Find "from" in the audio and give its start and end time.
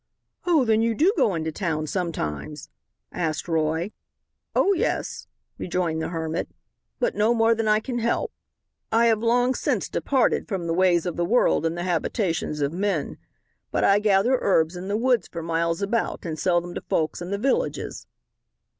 10.47-10.65